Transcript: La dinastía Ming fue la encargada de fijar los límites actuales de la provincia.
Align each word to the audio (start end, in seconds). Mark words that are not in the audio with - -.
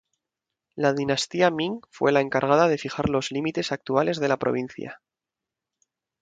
La 0.75 0.93
dinastía 0.93 1.51
Ming 1.51 1.79
fue 1.91 2.11
la 2.11 2.21
encargada 2.21 2.67
de 2.67 2.79
fijar 2.79 3.07
los 3.09 3.29
límites 3.31 3.71
actuales 3.71 4.19
de 4.19 4.29
la 4.29 4.37
provincia. 4.37 4.99